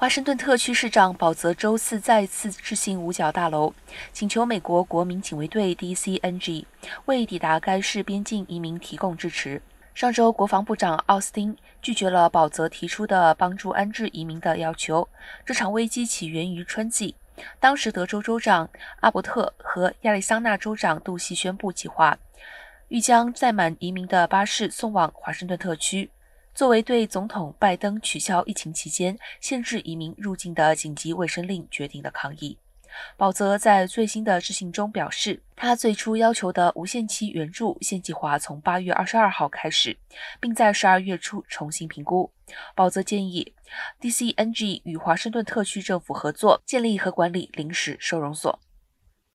[0.00, 3.74] 华盛顿特区市长保泽周四再次致信五角大楼，
[4.12, 6.64] 请求美国国民警卫队 （DCNG）
[7.06, 9.60] 为抵达该市边境移民提供支持。
[9.94, 15.08] 上周，国防部长奥斯汀拒绝了保泽提出的帮助安置移民的要求。
[15.44, 17.16] 这场危机起源于春季，
[17.58, 18.70] 当时德州州长
[19.00, 22.16] 阿伯特和亚利桑那州长杜西宣布计划，
[22.86, 26.08] 欲将载满移民的巴士送往华盛顿特区。
[26.54, 32.58] 作为对总统拜登取消疫情期间限制移民入境的紧急卫生令决定的抗议，
[33.16, 39.96] 保泽在最新的致信中表示，他最初要求的无限期援助现计划从八月二十二号开始，
[40.40, 42.30] 并在十二月初重新评估。
[42.74, 43.52] 保泽建议
[44.00, 48.58] DCNG 与华盛顿特区政府合作，建立和管理临时收容所。